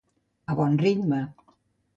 [0.53, 1.23] A bon ritme.